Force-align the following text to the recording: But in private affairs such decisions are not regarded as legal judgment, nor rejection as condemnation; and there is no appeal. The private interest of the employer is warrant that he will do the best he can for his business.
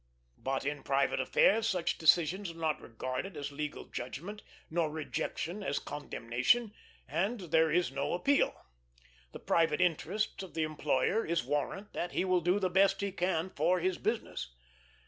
But 0.39 0.65
in 0.65 0.81
private 0.81 1.19
affairs 1.19 1.67
such 1.67 1.99
decisions 1.99 2.49
are 2.49 2.55
not 2.57 2.81
regarded 2.81 3.37
as 3.37 3.51
legal 3.51 3.85
judgment, 3.85 4.41
nor 4.67 4.89
rejection 4.89 5.61
as 5.61 5.77
condemnation; 5.77 6.73
and 7.07 7.39
there 7.39 7.69
is 7.71 7.91
no 7.91 8.13
appeal. 8.13 8.65
The 9.31 9.37
private 9.37 9.79
interest 9.79 10.41
of 10.41 10.55
the 10.55 10.63
employer 10.63 11.23
is 11.23 11.43
warrant 11.45 11.93
that 11.93 12.13
he 12.13 12.25
will 12.25 12.41
do 12.41 12.57
the 12.57 12.67
best 12.67 13.01
he 13.01 13.11
can 13.11 13.51
for 13.51 13.79
his 13.79 13.99
business. 13.99 14.55